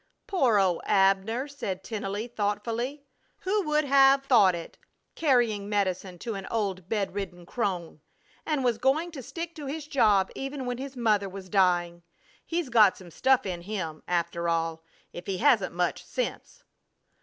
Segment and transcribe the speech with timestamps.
[0.25, 3.03] "Poor old Abner!" said Tennelly, thoughtfully.
[3.41, 4.79] "Who would have thought it!
[5.13, 8.01] Carrying medicine to an old bedridden crone!
[8.43, 12.01] And was going to stick to his job even when his mother was dying!
[12.43, 14.83] He's got some stuff in him, after all,
[15.13, 16.63] if he hasn't much sense!"